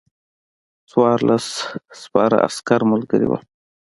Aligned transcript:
څوارلس 0.89 1.45
سپاره 2.01 2.35
عسکر 2.47 2.81
ملګري 2.91 3.27
ول. 3.27 3.43